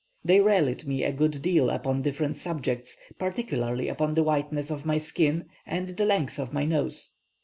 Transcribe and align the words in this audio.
They 0.25 0.39
rallied 0.41 0.87
me 0.87 1.03
a 1.03 1.11
good 1.13 1.43
deal 1.43 1.69
upon 1.69 2.01
different 2.01 2.35
subjects, 2.35 2.97
particularly 3.19 3.87
upon 3.87 4.15
the 4.15 4.23
whiteness 4.23 4.71
of 4.71 4.83
my 4.83 4.97
skin 4.97 5.45
and 5.63 5.89
the 5.89 6.05
length 6.07 6.39
of 6.39 6.51
my 6.51 6.65
nose. 6.65 7.11